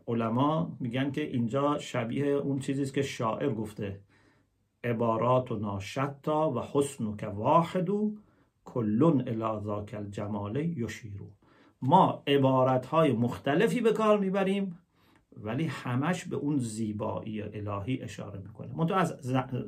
علما 0.09 0.76
میگن 0.80 1.11
که 1.11 1.23
اینجا 1.23 1.78
شبیه 1.78 2.26
اون 2.26 2.59
چیزی 2.59 2.92
که 2.92 3.02
شاعر 3.02 3.50
گفته. 3.50 4.00
عبارات 4.85 5.52
و 5.52 5.56
ناشتا 5.56 6.50
و 6.50 6.61
حسن 6.73 7.16
که 7.16 7.26
واحدو 7.26 8.14
کلون 8.64 9.21
الی 9.28 9.61
ذاک 9.64 9.94
الجمال 9.94 10.56
یشیرو 10.56 11.26
ما 11.82 12.23
عبارت 12.26 12.87
های 12.87 13.12
مختلفی 13.12 13.80
به 13.80 13.92
کار 13.92 14.18
می‌بریم 14.18 14.78
ولی 15.37 15.64
همش 15.64 16.25
به 16.25 16.37
اون 16.37 16.59
زیبایی 16.59 17.42
الهی 17.42 18.02
اشاره 18.02 18.40
می‌کنه. 18.40 18.76
منتها 18.76 18.97
از 18.97 19.18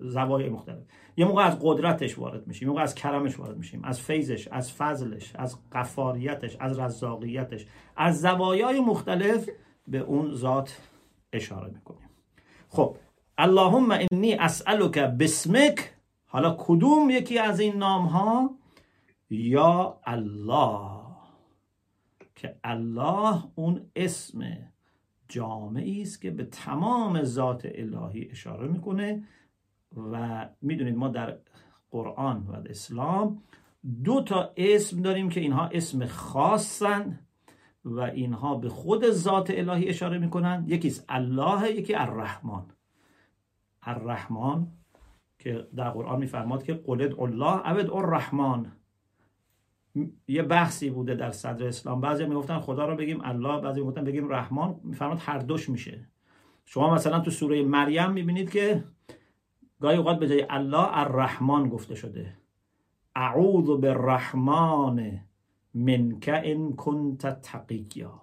زوایای 0.03 0.51
مختلف. 0.51 0.83
یه 1.17 1.27
موقع 1.27 1.43
از 1.43 1.59
قدرتش 1.63 2.19
وارد 2.19 2.47
میشیم 2.47 2.69
یه 2.69 2.71
موقع 2.71 2.83
از 2.83 2.95
کرمش 2.95 3.39
وارد 3.39 3.57
میشیم 3.57 3.85
از 3.85 4.01
فیضش 4.01 4.49
از 4.49 4.73
فضلش 4.73 5.33
از 5.37 5.59
قفاریتش 5.73 6.57
از 6.61 6.79
رزاقیتش. 6.79 7.67
از 7.97 8.21
زوایای 8.21 8.81
مختلف 8.81 9.49
به 9.87 9.99
اون 9.99 10.35
ذات 10.35 10.81
اشاره 11.33 11.71
می‌کنیم. 11.71 12.11
خب 12.69 12.97
اللهم 13.39 13.91
انی 14.13 14.35
اسالک 14.35 14.99
بسمک 14.99 15.95
حالا 16.27 16.57
کدوم 16.59 17.11
یکی 17.11 17.39
از 17.39 17.61
این 17.61 17.77
نام 17.77 18.07
ها 18.07 18.59
یا 19.31 20.01
الله 20.05 20.91
که 22.35 22.57
الله 22.65 23.45
اون 23.55 23.91
اسم 23.97 24.45
جامعی 25.29 26.03
است 26.03 26.23
که 26.23 26.31
به 26.31 26.45
تمام 26.45 27.23
ذات 27.23 27.63
الهی 27.75 28.29
اشاره 28.31 28.69
می‌کنه. 28.69 29.25
و 30.13 30.49
می‌دونید 30.63 30.97
ما 30.97 31.09
در 31.09 31.39
قرآن 31.91 32.47
و 32.47 32.69
اسلام 32.69 33.43
دو 34.05 34.23
تا 34.23 34.53
اسم 34.57 35.03
داریم 35.03 35.29
که 35.29 35.41
اینها 35.41 35.67
اسم 35.67 36.07
خاصن. 36.07 37.19
و 37.85 38.01
اینها 38.01 38.55
به 38.55 38.69
خود 38.69 39.11
ذات 39.11 39.51
الهی 39.51 39.89
اشاره 39.89 40.19
می‌کنن 40.19 40.65
یکیست 40.69 41.05
الله 41.09 41.71
یکی 41.71 41.95
الرحمن. 41.95 42.63
الرحمن 43.83 44.67
که 45.39 45.69
در 45.77 45.91
قرآن 45.91 46.19
میفرماد 46.19 46.63
که 46.63 46.75
قلد 46.75 47.21
الله 47.21 47.57
عبد 47.57 47.91
الرحمن. 47.91 48.73
یه 50.29 50.43
بحثی 50.43 50.91
بوده 50.91 51.15
در 51.15 51.31
صدر 51.31 51.67
اسلام. 51.67 52.01
بعضی 52.01 52.27
می‌گفتن 52.27 52.59
خدا 52.59 52.87
رو 52.87 52.97
بگیم 52.97 53.21
الله 53.25 53.61
بعضی 53.61 53.81
می‌گفتن 53.81 54.05
بگیم 54.05 54.33
رحمان. 54.33 54.81
میفرماد 54.83 55.19
هر 55.21 55.39
دوش 55.39 55.69
میشه. 55.69 56.09
شما 56.65 56.95
مثلا 56.95 57.21
تو 57.21 57.31
سوره 57.31 57.63
مریم 57.63 58.11
می‌بینید 58.11 58.51
که 58.51 58.85
گاهی 59.81 59.97
اوقات 59.97 60.19
به 60.19 60.29
جای 60.29 60.47
الله 60.51 60.99
الرحمن 60.99 61.69
گفته 61.69 61.95
شده. 61.95 62.37
اعوذ 63.17 63.67
بالرحمن 63.67 65.21
منک 65.75 66.31
ان 66.45 66.73
کنت 66.77 67.41
تقیا. 67.41 68.21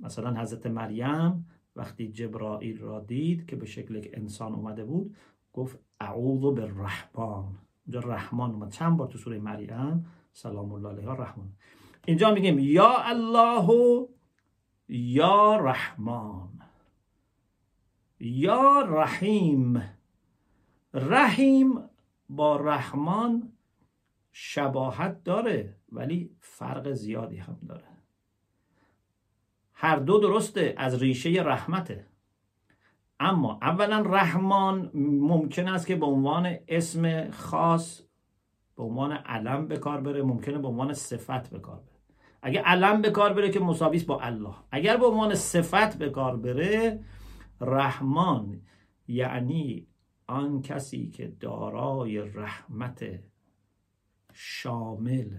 مثلا 0.00 0.40
حضرت 0.40 0.66
مریم 0.66 1.46
وقتی 1.76 2.08
جبرائیل 2.08 2.78
را 2.78 3.00
دید 3.00 3.46
که 3.46 3.56
به 3.56 3.66
شکل 3.66 3.94
یک 3.94 4.10
انسان 4.14 4.52
اومده 4.52 4.84
بود 4.84 5.16
گفت 5.52 5.78
اعوذ 6.00 6.40
بالرحمن. 6.40 7.44
اونجا 7.86 8.00
رحمان 8.00 8.50
اومد. 8.50 8.70
چند 8.70 8.96
بار 8.96 9.08
تو 9.08 9.18
سوره 9.18 9.38
مریم؟ 9.38 10.06
سلام 10.32 10.72
الله 10.72 10.88
علیها 10.88 11.14
رحمان. 11.14 11.52
اینجا 12.06 12.34
میگیم 12.34 12.58
یا 12.58 12.96
الله 12.98 14.08
یا 14.88 15.56
رحمان. 15.56 16.48
یا 18.20 18.80
رحیم. 18.80 19.82
رحیم 20.94 21.80
با 22.28 22.56
رحمان 22.56 23.51
شباهت 24.32 25.24
داره 25.24 25.76
ولی 25.92 26.30
فرق 26.40 26.92
زیادی 26.92 27.36
هم 27.36 27.58
داره. 27.68 27.84
هر 29.72 29.96
دو 29.96 30.18
درسته 30.18 30.74
از 30.76 31.02
ریشه 31.02 31.30
رحمته. 31.30 32.06
اما 33.20 33.58
اولا 33.62 34.00
رحمان 34.00 34.90
ممکن 34.94 35.68
است 35.68 35.86
که 35.86 35.96
به 35.96 36.06
عنوان 36.06 36.56
اسم 36.68 37.30
خاص 37.30 38.02
به 38.76 38.82
عنوان 38.82 39.12
علم 39.12 39.68
به 39.68 39.78
کار 39.78 40.00
بره 40.00 40.22
ممکنه 40.22 40.58
به 40.58 40.68
عنوان 40.68 40.94
صفت 40.94 41.50
به 41.50 41.58
کار 41.58 41.76
بره. 41.76 41.98
اگه 42.42 42.60
علم 42.60 43.02
به 43.02 43.10
کار 43.10 43.32
بره 43.32 43.50
که 43.50 43.60
مساویس 43.60 44.04
با 44.04 44.20
الله. 44.20 44.54
اگر 44.70 44.96
به 44.96 45.06
عنوان 45.06 45.34
صفت 45.34 45.98
به 45.98 46.10
کار 46.10 46.36
بره 46.36 47.04
رحمان 47.60 48.60
یعنی 49.08 49.86
آن 50.26 50.62
کسی 50.62 51.10
که 51.10 51.28
دارای 51.40 52.18
رحمت 52.18 53.04
شامل 54.32 55.38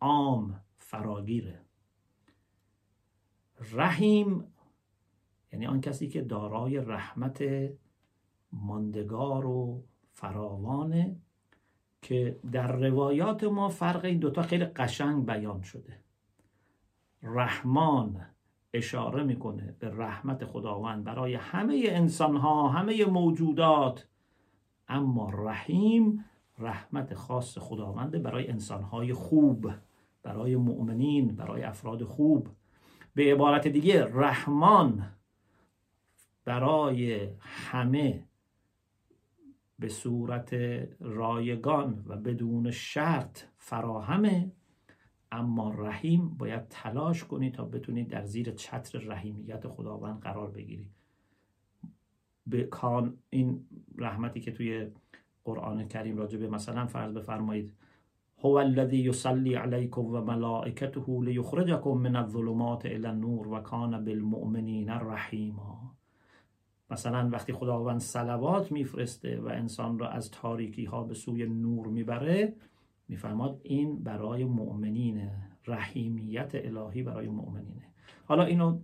عام 0.00 0.60
فراگیره. 0.78 1.60
رحیم 3.72 4.44
یعنی 5.52 5.66
آن 5.66 5.80
کسی 5.80 6.08
که 6.08 6.22
دارای 6.22 6.78
رحمت 6.78 7.44
ماندگار 8.52 9.46
و 9.46 9.84
فراوانه 10.12 11.16
که 12.02 12.40
در 12.52 12.72
روایات 12.72 13.44
ما 13.44 13.68
فرق 13.68 14.04
این 14.04 14.18
دوتا 14.18 14.42
خیلی 14.42 14.64
قشنگ 14.64 15.26
بیان 15.26 15.62
شده. 15.62 16.00
رحمان 17.22 18.26
اشاره 18.72 19.22
می‌کنه 19.24 19.76
به 19.78 19.90
رحمت 19.90 20.44
خداوند 20.44 21.04
برای 21.04 21.34
همه 21.34 21.84
انسان 21.86 22.36
ها 22.36 22.68
همه 22.68 23.04
موجودات. 23.04 24.08
اما 24.88 25.30
رحیم 25.30 26.24
رحمت 26.58 27.14
خاص 27.14 27.58
خداوند 27.58 28.22
برای 28.22 28.48
انسان 28.48 28.82
های 28.82 29.12
خوب 29.12 29.72
برای 30.22 30.56
مؤمنین 30.56 31.36
برای 31.36 31.62
افراد 31.62 32.04
خوب. 32.04 32.48
به 33.14 33.32
عبارت 33.32 33.68
دیگه 33.68 34.04
رحمان 34.04 35.12
برای 36.44 37.28
همه 37.40 38.24
به 39.78 39.88
صورت 39.88 40.54
رایگان 41.00 42.04
و 42.06 42.16
بدون 42.16 42.70
شرط 42.70 43.40
فراهمه. 43.56 44.52
اما 45.32 45.70
رحیم 45.70 46.28
باید 46.28 46.68
تلاش 46.68 47.24
کنی 47.24 47.50
تا 47.50 47.64
بتونی 47.64 48.04
در 48.04 48.24
زیر 48.24 48.50
چتر 48.50 48.98
رحیمیت 48.98 49.68
خداوند 49.68 50.20
قرار 50.20 50.50
بگیری. 50.50 50.90
به 52.46 52.64
کان 52.64 53.18
این 53.30 53.66
رحمتی 53.98 54.40
که 54.40 54.52
توی 54.52 54.90
قرآن 55.46 55.88
کریم 55.88 56.16
راجع 56.16 56.38
به 56.38 56.48
مثلا 56.48 56.86
فرض 56.86 57.14
بفرمایید. 57.14 57.72
هو 58.38 58.54
الذی 58.54 58.96
یصلی 58.96 59.54
علیکم 59.54 60.04
و 60.04 60.20
ملائکته 60.20 61.20
لیخرجکم 61.20 61.90
من 61.90 62.16
الظلمات 62.16 62.86
الى 62.86 63.06
النور 63.06 63.48
و 63.48 63.60
کان 63.60 64.04
بالمؤمنین 64.04 64.90
رحیما 64.90 65.94
مثلا 66.90 67.28
وقتی 67.32 67.52
خداوند 67.52 68.00
صلوات 68.00 68.72
میفرسته 68.72 69.40
و 69.40 69.46
انسان 69.46 69.98
را 69.98 70.08
از 70.08 70.30
تاریکی 70.30 70.84
ها 70.84 71.02
به 71.04 71.14
سوی 71.14 71.46
نور 71.46 71.86
می‌بره 71.86 72.54
میفرماد 73.08 73.60
این 73.62 74.02
برای 74.02 74.44
مؤمنینه 74.44 75.32
رحیمیت 75.66 76.50
الهی 76.54 77.02
برای 77.02 77.28
مؤمنینه. 77.28 77.86
حالا 78.24 78.44
اینو 78.44 78.78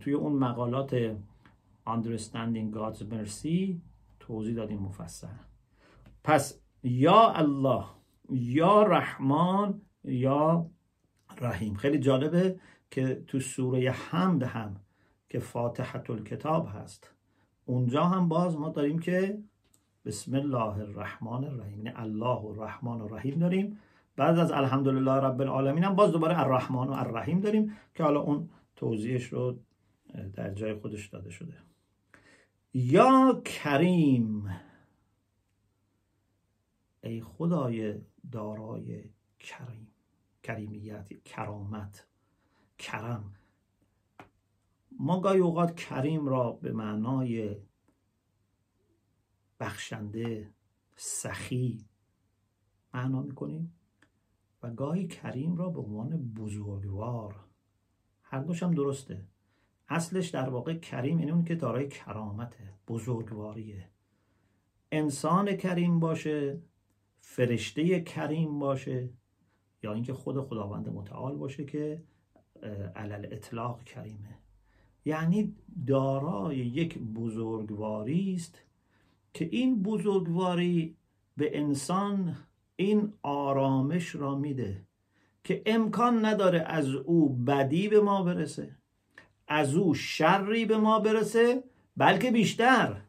توی 0.00 0.12
اون 0.12 0.32
مقالات 0.32 1.16
Understanding 1.86 2.68
God's 2.76 3.02
Mercy 3.12 3.74
توضیح 4.20 4.54
دادیم 4.56 4.78
مفصل. 4.78 5.53
پس 6.24 6.60
یا 6.82 7.30
الله 7.30 7.84
یا 8.30 8.82
رحمان 8.82 9.82
یا 10.04 10.70
رحیم. 11.40 11.74
خیلی 11.74 11.98
جالبه 11.98 12.60
که 12.90 13.24
تو 13.26 13.40
سوره 13.40 13.90
حمد 13.90 14.42
هم 14.42 14.76
که 15.28 15.38
فاتحت 15.38 16.10
الکتاب 16.10 16.68
هست. 16.72 17.14
اونجا 17.64 18.04
هم 18.04 18.28
باز 18.28 18.56
ما 18.56 18.68
داریم 18.68 18.98
که 18.98 19.38
بسم 20.04 20.34
الله 20.34 20.78
الرحمن 20.78 21.44
الرحیم. 21.44 21.86
یعنی 21.86 21.92
الله 21.96 22.44
الرحمن 22.44 23.00
الرحیم 23.00 23.38
داریم. 23.38 23.78
بعد 24.16 24.38
از 24.38 24.52
الحمدلله 24.52 25.12
رب 25.12 25.40
العالمین 25.40 25.84
هم 25.84 25.94
باز 25.94 26.12
دوباره 26.12 26.40
الرحمن 26.40 26.88
و 26.88 26.92
الرحیم 26.92 27.40
داریم 27.40 27.76
که 27.94 28.02
حالا 28.02 28.20
اون 28.20 28.48
توضیحش 28.76 29.24
رو 29.24 29.58
در 30.34 30.54
جای 30.54 30.74
خودش 30.74 31.08
داده 31.08 31.30
شده. 31.30 31.54
یا 32.74 33.42
کریم. 33.44 34.50
ای 37.04 37.22
خدای 37.22 38.00
دارای 38.32 39.04
کریم 39.38 39.90
کریمیت 40.42 41.22
کرامت 41.24 42.06
کرم. 42.78 43.34
ما 44.98 45.20
گاهی 45.20 45.40
اوقات 45.40 45.76
کریم 45.76 46.26
را 46.26 46.52
به 46.52 46.72
معنای 46.72 47.56
بخشنده 49.60 50.54
سخی 50.96 51.88
معنا 52.94 53.22
می‌کنیم 53.22 53.74
و 54.62 54.70
گاهی 54.70 55.06
کریم 55.06 55.56
را 55.56 55.70
به 55.70 55.80
عنوان 55.80 56.32
بزرگوار. 56.32 57.44
هر 58.22 58.40
دوش 58.40 58.62
هم 58.62 58.74
درسته. 58.74 59.26
اصلش 59.88 60.28
در 60.28 60.48
واقع 60.48 60.74
کریم 60.74 61.18
این 61.18 61.30
اون 61.30 61.44
که 61.44 61.54
دارای 61.54 61.88
کرامته 61.88 62.74
بزرگواریه. 62.88 63.90
انسان 64.92 65.56
کریم 65.56 66.00
باشه 66.00 66.62
فرشته 67.26 68.00
کریم 68.00 68.58
باشه 68.58 69.08
یا 69.82 69.92
اینکه 69.92 70.12
خود 70.14 70.40
خداوند 70.40 70.88
متعال 70.88 71.36
باشه 71.36 71.64
که 71.64 72.02
علل 72.96 73.26
اطلاق 73.30 73.84
کریمه. 73.84 74.38
یعنی 75.04 75.54
دارای 75.86 76.56
یک 76.56 76.98
بزرگواری 76.98 78.34
است 78.34 78.62
که 79.34 79.48
این 79.52 79.82
بزرگواری 79.82 80.96
به 81.36 81.58
انسان 81.58 82.36
این 82.76 83.12
آرامش 83.22 84.14
را 84.14 84.34
میده 84.34 84.82
که 85.44 85.62
امکان 85.66 86.24
نداره 86.24 86.60
از 86.60 86.88
او 86.88 87.28
بدی 87.28 87.88
به 87.88 88.00
ما 88.00 88.22
برسه 88.22 88.76
از 89.48 89.74
او 89.74 89.94
شری 89.94 90.64
به 90.64 90.76
ما 90.76 90.98
برسه 90.98 91.64
بلکه 91.96 92.30
بیشتر 92.30 93.00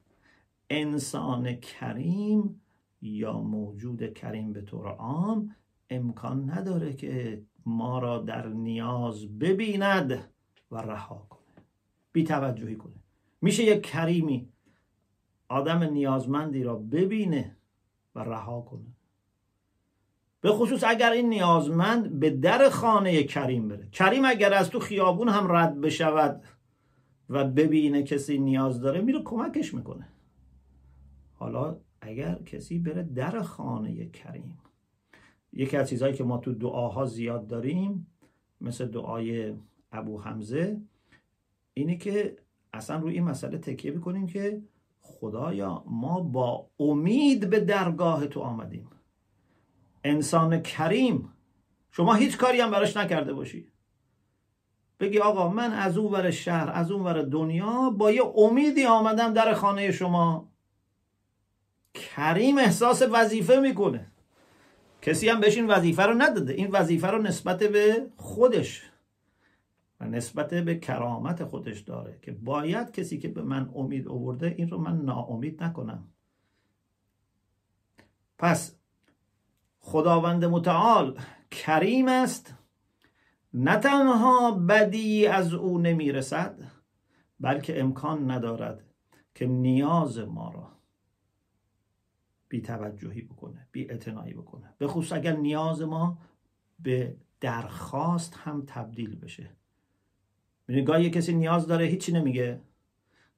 انسان 0.70 1.56
کریم 1.56 2.62
یا 3.10 3.40
موجود 3.40 4.14
کریم 4.14 4.54
به 4.54 4.62
طور 4.62 4.88
عام 4.88 5.56
امکان 5.90 6.50
نداره 6.50 6.94
که 6.94 7.42
ما 7.66 8.00
را 8.00 8.20
در 8.20 8.48
نیاز 8.48 9.40
ببیند 9.40 10.30
و 10.72 10.78
رها 10.78 11.28
کنه 11.30 11.64
بی 12.12 12.24
توجهی 12.24 12.76
کنه. 12.76 12.94
میشه 13.42 13.64
یک 13.64 13.82
کریمی 13.82 14.50
آدم 15.50 15.84
نیازمندی 15.84 16.64
را 16.64 16.76
ببینه 16.76 17.58
و 18.16 18.20
رها 18.20 18.62
کنه. 18.62 18.96
به 20.42 20.52
خصوص 20.52 20.84
اگر 20.88 21.12
این 21.12 21.30
نیازمند 21.30 22.20
به 22.20 22.30
در 22.30 22.70
خانه 22.70 23.24
کریم 23.24 23.68
بره. 23.68 23.90
کریم 23.92 24.26
اگر 24.26 24.54
از 24.54 24.70
تو 24.70 24.80
خیابون 24.80 25.30
هم 25.30 25.52
رد 25.52 25.82
بشود 25.82 26.44
و 27.30 27.46
ببینه 27.46 28.04
کسی 28.04 28.38
نیاز 28.38 28.82
داره 28.82 29.02
میره 29.02 29.22
کمکش 29.24 29.74
می‌کنه. 29.74 30.08
حالا 31.34 31.78
اگر 32.06 32.36
کسی 32.36 32.80
بره 32.80 33.04
در 33.04 33.42
خانه 33.42 34.10
کریم. 34.10 34.58
یکی 35.54 35.78
از 35.78 35.90
چیزهایی 35.90 36.14
که 36.14 36.24
ما 36.24 36.38
تو 36.38 36.54
دعاها 36.54 37.06
زیاد 37.06 37.48
داریم 37.48 38.08
مثل 38.62 38.88
دعای 38.88 39.54
ابو 39.92 40.22
حمزه 40.22 40.82
اینه 41.74 41.98
که 41.98 42.38
اصلا 42.74 43.00
روی 43.00 43.14
این 43.14 43.24
مسئله 43.24 43.58
تکیه 43.58 43.92
بکنیم 43.92 44.28
که 44.28 44.62
خدایا 45.00 45.84
ما 45.88 46.22
با 46.22 46.70
امید 46.80 47.50
به 47.50 47.60
درگاه 47.60 48.28
تو 48.28 48.40
آمدیم. 48.40 48.90
انسان 50.04 50.62
کریم 50.62 51.30
شما 51.92 52.14
هیچ 52.14 52.38
کاری 52.38 52.60
هم 52.60 52.72
براش 52.72 52.98
نکرده 52.98 53.34
باشی. 53.34 53.72
بگی 55.00 55.20
آقا 55.20 55.50
من 55.50 55.74
از 55.74 55.98
اون 55.98 56.12
ور 56.12 56.32
شهر 56.32 56.70
از 56.74 56.92
اون 56.92 57.04
ور 57.04 57.22
دنیا 57.22 57.90
با 57.90 58.12
یه 58.12 58.24
امیدی 58.38 58.86
آمدم 58.86 59.34
در 59.34 59.54
خانه 59.54 59.92
شما. 59.92 60.55
کریم 61.96 62.58
احساس 62.58 63.04
وظیفه 63.12 63.60
می‌کنه. 63.60 64.12
کسی 65.02 65.30
هم 65.30 65.40
بهش 65.40 65.56
این 65.56 65.68
وظیفه 65.68 66.04
رو 66.04 66.14
نداده. 66.14 66.54
این 66.54 66.72
وظیفه 66.72 67.08
رو 67.08 67.22
نسبت 67.22 67.64
به 67.64 68.08
خودش 68.18 68.92
و 70.00 70.06
نسبت 70.06 70.54
به 70.54 70.76
کرامت 70.76 71.44
خودش 71.44 71.80
داره 71.80 72.20
که 72.22 72.32
باید 72.32 72.92
کسی 72.92 73.20
که 73.20 73.28
به 73.28 73.42
من 73.42 73.70
امید 73.76 74.08
آورده 74.08 74.56
این 74.58 74.70
رو 74.70 74.78
من 74.78 75.02
ناامید 75.02 75.64
نکنم. 75.64 76.08
پس 78.38 78.76
خداوند 79.80 80.46
متعال 80.46 81.20
کریم 81.52 82.08
است. 82.08 82.54
نه 83.54 83.78
تنها 83.78 84.52
بدی 84.52 85.28
از 85.28 85.54
او 85.54 85.78
نمی‌رسد 85.78 86.64
بلکه 87.40 87.80
امکان 87.80 88.32
ندارد 88.32 88.84
که 89.36 89.46
نیاز 89.46 90.20
ما 90.20 90.52
را 90.52 90.75
بی 92.50 92.62
توجهی 92.62 93.22
بکنه 93.22 93.68
بی 93.72 93.90
اعتنایی 93.90 94.34
بکنه. 94.34 94.74
به 94.78 94.88
خصوص 94.88 95.14
اگر 95.14 95.36
نیاز 95.36 95.82
ما 95.82 96.18
به 96.80 97.16
درخواست 97.40 98.36
هم 98.36 98.64
تبدیل 98.68 99.16
بشه. 99.16 99.50
می‌دونی 100.68 100.86
گاهی 100.86 101.10
کسی 101.10 101.34
نیاز 101.34 101.68
داره 101.68 101.86
هیچی 101.86 102.14
نمیگه. 102.14 102.62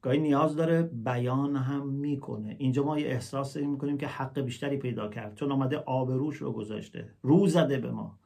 گاهی 0.01 0.19
نیاز 0.19 0.55
داره 0.55 0.81
بیان 0.81 1.55
هم 1.55 1.87
می‌کنه. 1.87 2.55
اینجا 2.59 2.83
ما 2.83 2.99
یه 2.99 3.07
احساس 3.07 3.57
می‌کنیم 3.57 3.97
که 3.97 4.07
حق 4.07 4.39
بیشتری 4.39 4.77
پیدا 4.77 5.07
کرد. 5.07 5.35
چون 5.35 5.51
آمده 5.51 5.77
آبروش 5.77 6.37
رو 6.37 6.51
گذاشته 6.51 7.13
رو 7.21 7.47
زده 7.47 7.77
به 7.77 7.91
ما. 7.91 8.19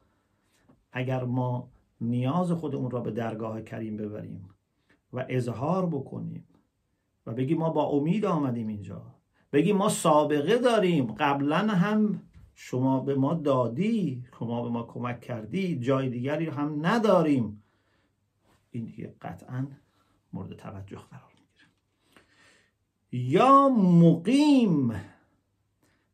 اگر 0.92 1.24
ما 1.24 1.72
نیاز 2.02 2.52
خودمون 2.52 2.92
را 2.92 3.00
به 3.00 3.12
درگاه 3.12 3.62
کریم 3.62 3.98
ببریم 3.98 4.50
و 5.14 5.26
اظهار 5.30 5.86
بکنیم 5.86 6.48
و 7.26 7.34
بگیم 7.34 7.58
ما 7.58 7.70
با 7.70 7.86
امید 7.86 8.26
آمدیم 8.26 8.68
اینجا 8.68 9.16
بگیم 9.54 9.78
ما 9.78 9.90
سابقه 9.90 10.58
داریم. 10.58 11.14
قبلا 11.14 11.58
هم 11.58 12.22
شما 12.56 13.00
به 13.00 13.16
ما 13.16 13.34
دادی 13.34 14.26
شما 14.40 14.64
به 14.64 14.70
ما 14.70 14.84
کمک 14.84 15.22
کردی 15.22 15.80
جای 15.80 16.10
دیگری 16.10 16.46
هم 16.46 16.86
نداریم. 16.86 17.64
این 18.72 18.86
دیگه 18.86 19.16
قطعا 19.22 19.68
مورد 20.34 20.56
توجه 20.56 20.98
قرار 20.98 21.32
می‌گیره. 21.34 21.70
یا 23.36 23.70
مقیم. 23.70 24.92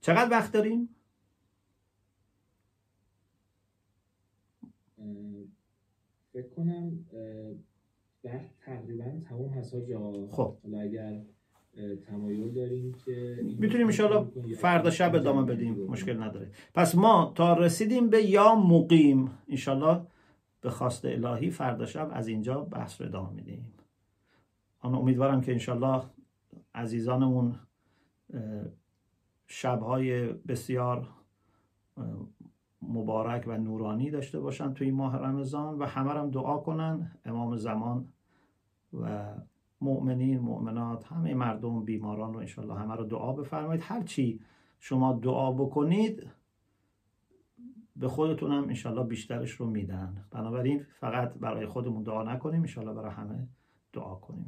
چقدر 0.02 0.32
وقت 0.32 0.52
داریم؟ 0.52 0.90
فکر 6.34 6.50
کنم 6.56 7.06
وقت 8.24 8.60
تقریبا 8.66 9.22
تموم 9.30 9.54
هست 9.54 9.76
خب. 10.32 10.58
اگر 10.82 11.22
تمایل 12.08 12.54
داریم 12.54 12.96
که 13.06 13.40
می‌تونیم 13.60 13.88
ان 13.88 14.54
فردا 14.56 14.90
شب 14.90 15.16
ادامه 15.16 15.54
بدیم. 15.54 15.86
مشکل 15.88 16.24
نداره. 16.24 16.52
پس 16.74 16.96
ما 16.96 17.32
تا 17.36 17.54
رسیدیم 17.54 18.10
به 18.10 18.24
یا 18.24 18.56
مقیم. 18.56 19.32
انشالله 19.48 20.02
به 20.62 20.70
خواست 20.70 21.06
الهی 21.06 21.50
فردا 21.50 21.86
شب 21.86 22.10
از 22.14 22.28
اینجا 22.28 22.62
بحث 22.62 23.02
رو 23.02 23.08
ادامه 23.08 23.30
میدیم. 23.34 23.74
آن 24.80 24.96
امیدوارم 24.96 25.42
که 25.42 25.52
انشالله 25.52 26.04
عزیزانمون 26.76 27.56
شبهای 29.48 30.28
بسیار 30.28 31.10
مبارک 32.82 33.44
و 33.48 33.58
نورانی 33.58 34.12
داشته 34.12 34.40
باشن 34.40 34.74
توی 34.74 34.92
ماه 34.92 35.18
رمضان 35.18 35.78
و 35.78 35.86
همه 35.86 36.12
هم 36.12 36.30
دعا 36.30 36.58
کنن. 36.58 37.12
امام 37.26 37.56
زمان 37.56 38.08
و 38.94 39.34
مؤمنین 39.82 40.40
مؤمنات 40.40 41.06
همه 41.06 41.34
مردم 41.34 41.84
بیماران 41.84 42.34
رو 42.34 42.40
انشالله 42.40 42.76
همه 42.76 42.96
رو 42.96 43.04
دعا 43.04 43.34
بفرمایید. 43.34 43.84
هرچی 43.86 44.40
شما 44.80 45.14
دعا 45.14 45.52
بکنید 45.52 46.28
به 47.96 48.08
خودتون 48.08 48.52
هم 48.52 48.64
انشالله 48.64 49.04
بیشترش 49.04 49.52
رو 49.52 49.70
میدن. 49.70 50.26
بنابراین 50.32 50.86
فقط 51.00 51.34
برای 51.34 51.66
خودمون 51.66 52.04
دعا 52.04 52.24
نکنیم 52.24 52.62
انشالله 52.62 52.94
برای 52.94 53.12
همه 53.12 53.48
دعا 53.94 54.16
کنیم. 54.16 54.48